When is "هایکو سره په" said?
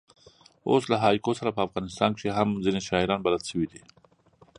1.03-1.61